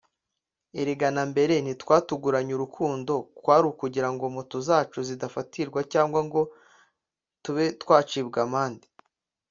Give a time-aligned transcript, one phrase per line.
[0.79, 6.41] ’’Erega na mbere ntitwatuguranye urukundo kwari ukugirango moto zacu zidafatirwa cyangwa ngo
[7.43, 8.87] tube twacibwa amande